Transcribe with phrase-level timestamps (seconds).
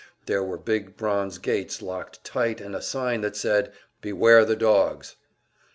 [0.25, 5.15] There were big bronze gates locked tight, and a sign that said: "Beware the dogs!"